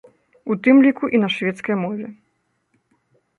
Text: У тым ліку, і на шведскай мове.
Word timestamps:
У 0.53 0.55
тым 0.67 0.79
ліку, 0.85 1.09
і 1.17 1.21
на 1.25 1.29
шведскай 1.35 1.75
мове. 1.83 2.07